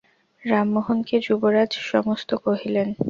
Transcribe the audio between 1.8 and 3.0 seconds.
সমস্ত কহিলেন।